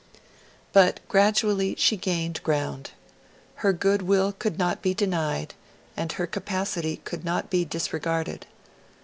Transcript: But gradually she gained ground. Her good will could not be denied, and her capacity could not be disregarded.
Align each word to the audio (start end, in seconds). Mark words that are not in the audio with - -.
But 0.73 0.99
gradually 1.07 1.75
she 1.77 1.95
gained 1.95 2.41
ground. 2.41 2.89
Her 3.57 3.71
good 3.71 4.01
will 4.01 4.31
could 4.31 4.57
not 4.57 4.81
be 4.81 4.95
denied, 4.95 5.53
and 5.95 6.11
her 6.13 6.25
capacity 6.25 6.97
could 7.05 7.23
not 7.23 7.51
be 7.51 7.65
disregarded. 7.65 8.47